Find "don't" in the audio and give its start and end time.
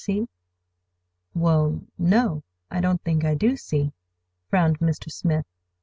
2.81-3.03